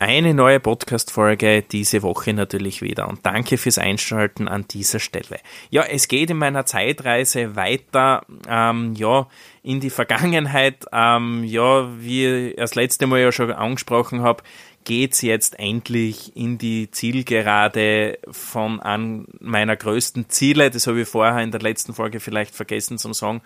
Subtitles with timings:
[0.00, 5.38] eine neue Podcast-Folge diese Woche natürlich wieder und danke fürs Einschalten an dieser Stelle.
[5.68, 9.28] Ja, es geht in meiner Zeitreise weiter, ähm, ja,
[9.62, 10.86] in die Vergangenheit.
[10.90, 14.42] Ähm, ja, wie ich das letzte Mal ja schon angesprochen habe,
[14.84, 20.70] geht's jetzt endlich in die Zielgerade von an meiner größten Ziele.
[20.70, 23.42] Das habe ich vorher in der letzten Folge vielleicht vergessen zu sagen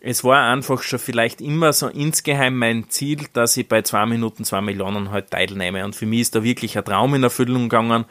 [0.00, 4.44] es war einfach schon vielleicht immer so insgeheim mein Ziel, dass ich bei zwei Minuten
[4.44, 5.84] zwei Millionen halt teilnehme.
[5.84, 8.04] Und für mich ist da wirklich ein Traum in Erfüllung gegangen,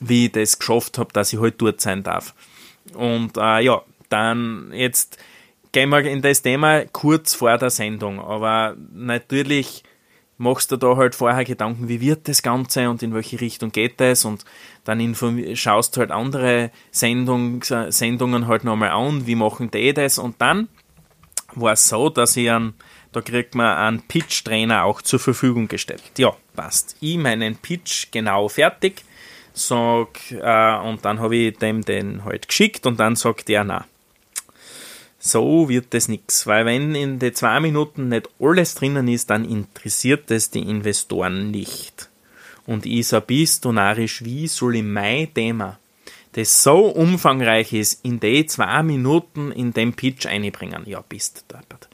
[0.00, 2.34] wie ich das geschafft habe, dass ich halt dort sein darf.
[2.94, 5.18] Und äh, ja, dann jetzt
[5.72, 8.20] gehen wir in das Thema kurz vor der Sendung.
[8.20, 9.84] Aber natürlich
[10.40, 14.00] machst du da halt vorher Gedanken, wie wird das Ganze und in welche Richtung geht
[14.00, 14.44] das und
[14.84, 15.14] dann
[15.54, 20.68] schaust halt andere Sendung, Sendungen halt nochmal an, wie machen die das und dann
[21.54, 22.74] war es so, dass ich einen,
[23.12, 26.02] da kriegt man einen Pitch-Trainer auch zur Verfügung gestellt.
[26.16, 26.96] Ja, passt.
[27.00, 29.04] Ich meinen Pitch genau fertig,
[29.52, 33.86] sag, äh, und dann habe ich dem den halt geschickt und dann sagt er, na,
[35.18, 39.44] so wird das nichts, weil wenn in den zwei Minuten nicht alles drinnen ist, dann
[39.44, 42.08] interessiert es die Investoren nicht.
[42.66, 45.78] Und ich so bist du narisch, wie soll ich mein Thema
[46.32, 50.82] das so umfangreich ist, in die zwei Minuten in den Pitch einbringen.
[50.86, 51.88] Ja, bist du deppert.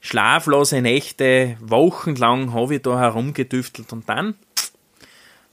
[0.00, 4.34] Schlaflose Nächte, wochenlang habe ich da herumgedüftelt und dann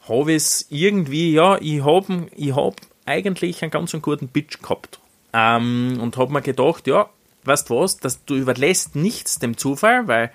[0.08, 5.00] habe ich es irgendwie, ja, ich habe ich hab eigentlich einen ganz guten Pitch gehabt.
[5.34, 7.10] Ähm, und habe mir gedacht, ja,
[7.44, 10.32] weißt du was, dass du überlässt nichts dem Zufall, weil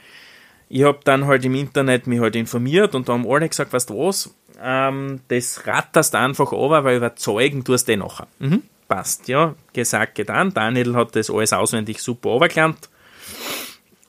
[0.68, 3.90] ich habe dann halt im Internet mich halt informiert und da haben alle gesagt, weißt
[3.90, 8.26] du was, ähm, das ratterst einfach over, weil überzeugen tust du eh nachher.
[8.38, 8.62] Mhm.
[8.88, 9.54] Passt, ja.
[9.72, 10.52] Gesagt, getan.
[10.52, 12.88] Daniel hat das alles auswendig super overgelernt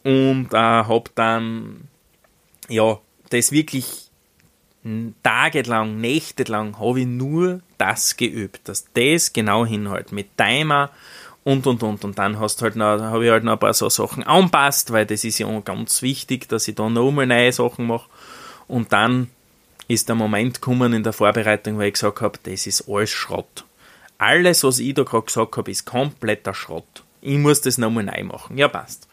[0.03, 1.87] und äh, hab dann,
[2.69, 2.99] ja,
[3.31, 4.11] das wirklich
[5.23, 10.91] tagelang, nächtelang habe ich nur das geübt, dass das genau hinhält, mit Timer
[11.43, 14.21] und und und und dann hast halt habe ich halt noch ein paar so Sachen
[14.21, 18.07] anpasst, weil das ist ja ganz wichtig, dass ich da nochmal neue Sachen mache
[18.67, 19.31] und dann
[19.87, 23.65] ist der Moment gekommen in der Vorbereitung, wo ich gesagt habe, das ist alles Schrott.
[24.17, 27.03] Alles, was ich da gerade gesagt habe, ist kompletter Schrott.
[27.21, 28.57] Ich muss das nochmal neu machen.
[28.57, 29.07] Ja, passt.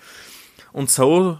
[0.72, 1.38] Und so,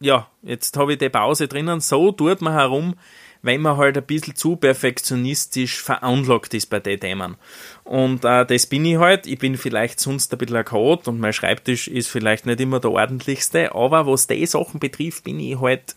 [0.00, 2.94] ja, jetzt habe ich die Pause drinnen, so tut man herum,
[3.42, 7.36] wenn man halt ein bisschen zu perfektionistisch veranlagt ist bei den Themen.
[7.84, 9.26] Und äh, das bin ich halt.
[9.26, 12.80] Ich bin vielleicht sonst ein bisschen ein Chaot und mein Schreibtisch ist vielleicht nicht immer
[12.80, 15.96] der ordentlichste, aber was die Sachen betrifft, bin ich halt,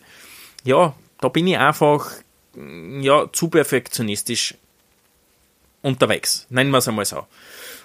[0.63, 2.12] ja, da bin ich einfach
[3.00, 4.56] ja, zu perfektionistisch
[5.82, 6.46] unterwegs.
[6.50, 7.26] Nennen wir es einmal so.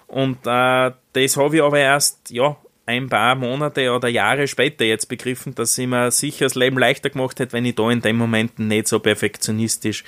[0.09, 2.56] Und äh, das habe ich aber erst, ja,
[2.87, 7.10] ein paar Monate oder Jahre später jetzt begriffen, dass ich mir sicher das Leben leichter
[7.10, 10.05] gemacht hätte, wenn ich da in den Momenten nicht so perfektionistisch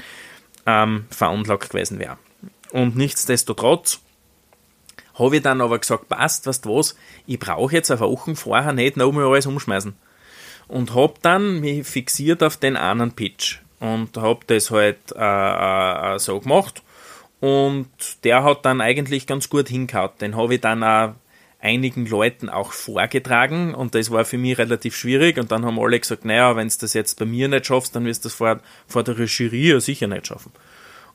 [0.67, 2.17] ähm, veranlagt gewesen wäre.
[2.73, 4.01] Und nichtsdestotrotz
[5.15, 8.73] habe ich dann aber gesagt, passt, weißt du was, ich brauche jetzt eine Woche vorher
[8.73, 9.95] nicht nochmal alles umschmeißen
[10.71, 16.19] und habe dann mich fixiert auf den einen Pitch und habe das halt äh, äh,
[16.19, 16.83] so gemacht
[17.41, 17.89] und
[18.25, 20.11] der hat dann eigentlich ganz gut hingehauen.
[20.21, 21.15] Den habe ich dann auch
[21.61, 25.99] einigen Leuten auch vorgetragen und das war für mich relativ schwierig und dann haben alle
[25.99, 28.61] gesagt, naja, wenn du das jetzt bei mir nicht schaffst, dann wirst du das vor,
[28.87, 30.53] vor der Jury ja sicher nicht schaffen.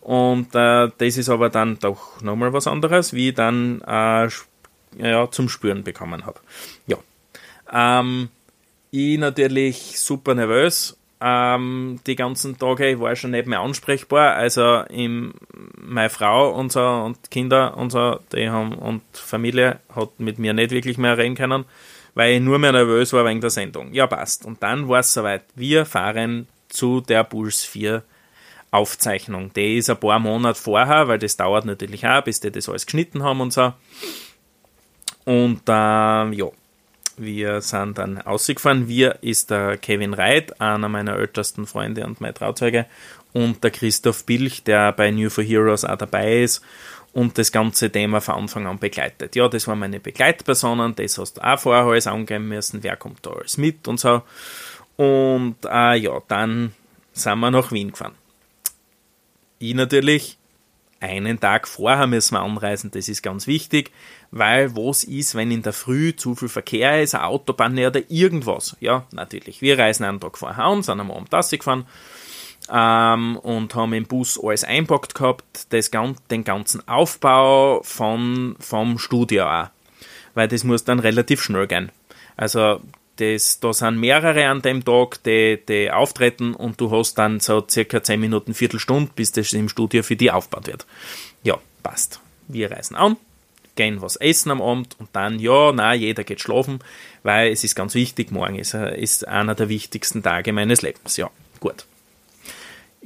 [0.01, 4.29] Und äh, das ist aber dann doch nochmal was anderes, wie ich dann äh,
[4.97, 6.39] ja, zum Spüren bekommen habe.
[6.85, 6.97] Ja.
[7.73, 8.29] Ähm,
[8.95, 10.97] ich natürlich super nervös.
[11.21, 14.35] Ähm, die ganzen Tage, ich war schon nicht mehr ansprechbar.
[14.35, 15.33] Also im,
[15.77, 17.93] meine Frau und, so, und Kinder und
[18.33, 21.65] die haben und Familie hat mit mir nicht wirklich mehr reden können,
[22.13, 23.93] weil ich nur mehr nervös war wegen der Sendung.
[23.93, 24.45] Ja, passt.
[24.45, 25.43] Und dann war es soweit.
[25.55, 28.03] Wir fahren zu der Puls 4
[28.71, 29.51] Aufzeichnung.
[29.53, 32.85] Die ist ein paar Monate vorher, weil das dauert natürlich auch, bis die das alles
[32.85, 33.73] geschnitten haben und so.
[35.23, 36.47] Und ähm, ja,
[37.17, 38.87] wir sind dann ausgefahren.
[38.87, 42.85] Wir ist der Kevin Reit, einer meiner ältesten Freunde und mein Trauzeuge,
[43.33, 46.61] und der Christoph Bilch, der bei New for Heroes auch dabei ist
[47.11, 49.35] und das ganze Thema von Anfang an begleitet.
[49.35, 53.25] Ja, das waren meine Begleitpersonen, das hast du auch vorher alles angeben müssen, wer kommt
[53.25, 54.21] da alles mit und so.
[54.97, 56.73] Und äh, ja, dann
[57.13, 58.15] sind wir nach Wien gefahren.
[59.59, 60.37] Ich natürlich
[61.05, 63.91] einen Tag vorher müssen wir anreisen, das ist ganz wichtig,
[64.31, 68.75] weil was ist, wenn in der Früh zu viel Verkehr ist, eine Autobahn oder irgendwas?
[68.79, 69.61] Ja, natürlich.
[69.61, 71.85] Wir reisen einen Tag vorher an, sind am Abend Tasse gefahren
[72.71, 75.91] ähm, und haben im Bus alles einpackt gehabt, das,
[76.31, 79.69] den ganzen Aufbau von, vom Studio auch.
[80.33, 81.91] Weil das muss dann relativ schnell gehen.
[82.35, 82.81] Also
[83.17, 87.65] das, da sind mehrere an dem Tag, die, die auftreten und du hast dann so
[87.67, 90.85] circa 10 Minuten, Viertelstunde, bis das im Studio für die aufgebaut wird.
[91.43, 92.19] Ja, passt.
[92.47, 93.17] Wir reisen an,
[93.75, 96.79] gehen was essen am Abend und dann, ja, na, jeder geht schlafen,
[97.23, 101.17] weil es ist ganz wichtig, morgen ist, ist einer der wichtigsten Tage meines Lebens.
[101.17, 101.29] Ja,
[101.59, 101.85] gut.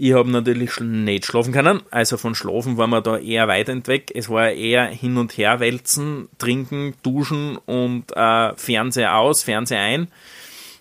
[0.02, 4.14] Ich habe natürlich nicht schlafen können, also von Schlafen waren wir da eher weit weg.
[4.16, 10.08] Es war eher hin und her wälzen, trinken, duschen und äh, Fernseher aus, Fernseher ein.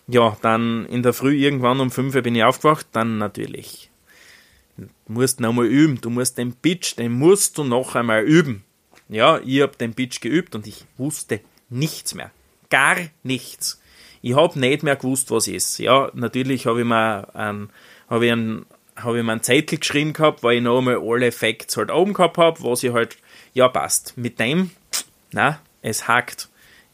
[0.06, 3.90] Ja, dann in der Früh irgendwann um 5 Uhr bin ich aufgewacht, dann natürlich.
[4.76, 8.62] Du musst noch mal üben, du musst den Pitch, den musst du noch einmal üben.
[9.08, 11.40] Ja, ich habe den Pitch geübt und ich wusste
[11.70, 12.30] nichts mehr.
[12.70, 13.80] Gar nichts.
[14.22, 15.78] Ich habe nicht mehr gewusst, was ist.
[15.78, 17.70] Ja, natürlich habe ich mir einen,
[18.08, 18.64] habe ich einen
[19.02, 22.14] habe ich mir einen Zettel geschrieben gehabt, weil ich noch einmal alle Facts halt oben
[22.14, 23.16] gehabt habe, was ich halt,
[23.54, 24.16] ja, passt.
[24.16, 24.70] Mit dem,
[25.32, 26.48] na, es hakt.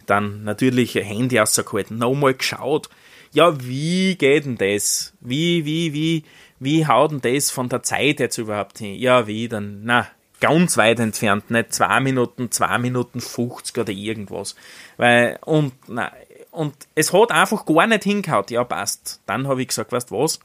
[0.06, 2.90] Dann natürlich Handy rausgehalten, nochmal geschaut.
[3.32, 5.14] Ja, wie geht denn das?
[5.20, 6.24] Wie, wie, wie,
[6.60, 8.94] wie haut denn das von der Zeit jetzt überhaupt hin?
[8.94, 9.80] Ja, wie dann?
[9.84, 10.06] Na,
[10.40, 14.54] ganz weit entfernt, nicht zwei Minuten, zwei Minuten 50 oder irgendwas.
[14.98, 16.12] Weil, und, na,
[16.50, 18.50] und es hat einfach gar nicht hingehaut.
[18.50, 19.20] Ja, passt.
[19.26, 20.38] Dann habe ich gesagt, weißt du was?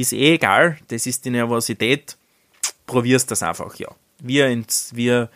[0.00, 2.16] Ist eh egal, das ist die Nervosität,
[2.86, 3.88] probierst das einfach, ja.
[4.20, 5.30] Wir ins, wir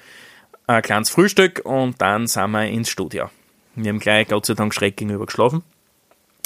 [0.67, 3.31] ein kleines Frühstück und dann sind wir ins Studio.
[3.75, 5.62] Wir haben gleich Gott sei Dank schräg gegenüber geschlafen.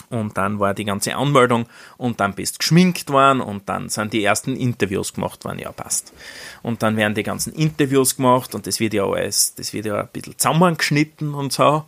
[0.08, 1.66] Und dann war die ganze Anmeldung
[1.96, 6.12] und dann bist geschminkt worden und dann sind die ersten Interviews gemacht worden, ja passt.
[6.62, 10.02] Und dann werden die ganzen Interviews gemacht und das wird ja alles, das wird ja
[10.02, 11.84] ein bisschen zusammengeschnitten und so.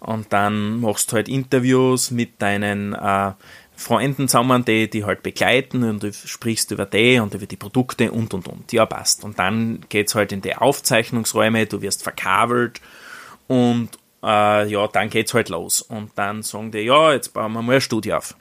[0.00, 3.32] Und dann machst du halt Interviews mit deinen äh,
[3.82, 8.10] Freunden zusammen, die, die halt begleiten und du sprichst über die und über die Produkte
[8.10, 8.72] und und und.
[8.72, 9.24] Ja, passt.
[9.24, 12.80] Und dann geht es halt in die Aufzeichnungsräume, du wirst verkabelt
[13.46, 13.90] und
[14.22, 15.82] äh, ja, dann geht es halt los.
[15.82, 18.36] Und dann sagen die, ja, jetzt bauen wir mal eine Studie auf.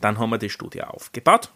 [0.00, 1.50] Dann haben wir die Studie aufgebaut.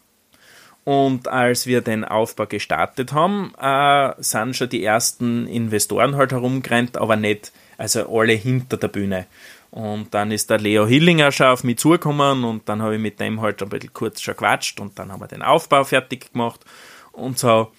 [0.85, 6.97] Und als wir den Aufbau gestartet haben, äh, sind schon die ersten Investoren halt herumgerannt,
[6.97, 9.27] aber nicht, also alle hinter der Bühne.
[9.73, 13.19] Und dann ist der Leo Hillinger schon auf mich zugekommen und dann habe ich mit
[13.19, 16.61] dem halt ein bisschen kurz schon quatscht und dann haben wir den Aufbau fertig gemacht
[17.13, 17.73] und so.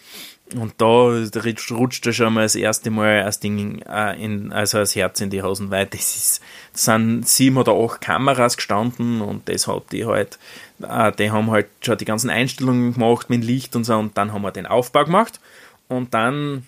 [0.55, 4.95] Und da rutscht er schon mal das erste Mal das Ding äh, in, also das
[4.95, 6.41] Herz in die Hosen, weil das ist,
[6.73, 10.39] das sind sieben oder acht Kameras gestanden und das hat die halt,
[10.81, 14.33] äh, die haben halt schon die ganzen Einstellungen gemacht mit Licht und so und dann
[14.33, 15.39] haben wir den Aufbau gemacht
[15.89, 16.65] und dann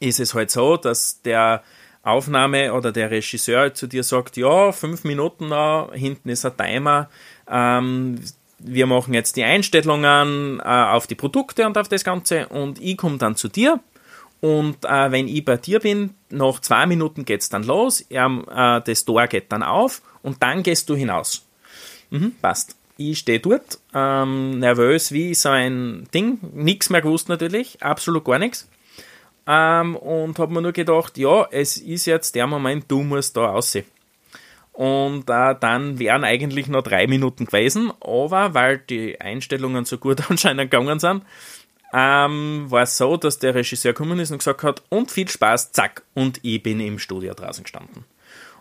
[0.00, 1.62] ist es halt so, dass der
[2.02, 7.10] Aufnahme oder der Regisseur zu dir sagt, ja, fünf Minuten noch, hinten ist ein Timer,
[7.48, 8.20] ähm,
[8.58, 12.96] wir machen jetzt die Einstellungen äh, auf die Produkte und auf das Ganze und ich
[12.96, 13.80] komme dann zu dir
[14.40, 18.80] und äh, wenn ich bei dir bin, nach zwei Minuten geht es dann los, äh,
[18.80, 21.46] das Tor geht dann auf und dann gehst du hinaus.
[22.10, 22.76] Mhm, passt.
[22.96, 28.38] Ich stehe dort, ähm, nervös wie so ein Ding, nichts mehr gewusst natürlich, absolut gar
[28.38, 28.68] nichts.
[29.52, 33.50] Ähm, und habe mir nur gedacht, ja, es ist jetzt der Moment, du musst da
[33.50, 33.84] aussehen.
[34.72, 40.22] Und äh, dann wären eigentlich noch drei Minuten gewesen, aber weil die Einstellungen so gut
[40.30, 41.24] anscheinend gegangen sind,
[41.92, 45.72] ähm, war es so, dass der Regisseur gekommen ist und gesagt hat, und viel Spaß,
[45.72, 48.04] zack, und ich bin im Studio draußen gestanden.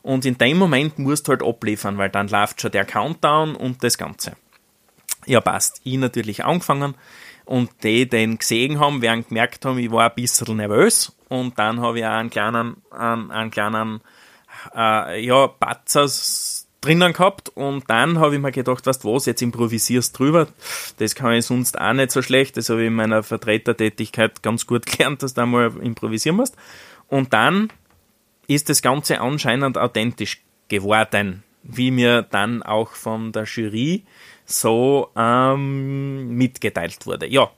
[0.02, 3.84] Und in dem Moment musst du halt abliefern, weil dann läuft schon der Countdown und
[3.84, 4.36] das Ganze.
[5.28, 5.82] Ja, passt.
[5.84, 6.96] Ich natürlich angefangen
[7.50, 11.18] und die den gesehen haben, werden gemerkt haben, ich war ein bisschen nervös.
[11.30, 14.02] Und dann habe ich auch einen kleinen, einen, einen kleinen
[14.76, 16.07] äh, ja, Patzer
[16.80, 17.50] drinnen gehabt.
[17.50, 20.47] Und dann habe ich mir gedacht, weißt was, jetzt improvisierst drüber,
[20.97, 24.68] das kann ich sonst auch nicht so schlecht, das habe ich in meiner Vertretertätigkeit ganz
[24.68, 26.56] gut gelernt, dass du einmal improvisieren musst.
[27.07, 27.69] Und dann
[28.45, 34.04] ist das Ganze anscheinend authentisch geworden, wie mir dann auch von der Jury
[34.50, 37.28] so ähm, mitgeteilt wurde.
[37.28, 37.50] Ja,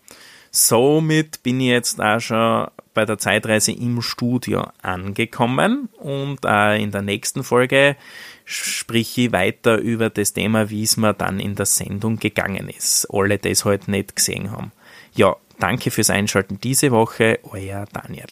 [0.52, 6.92] somit bin ich jetzt auch schon bei der Zeitreise im Studio angekommen und äh, in
[6.92, 7.96] der nächsten Folge
[8.44, 13.08] spreche ich weiter über das Thema, wie es mir dann in der Sendung gegangen ist.
[13.12, 14.74] Alle, die es heute nicht gesehen haben.
[15.14, 18.28] Ja, danke fürs Einschalten diese Woche, euer Daniel.